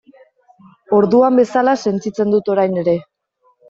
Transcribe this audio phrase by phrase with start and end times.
[1.01, 3.01] Orduan bezala sentitzen dut orain ere.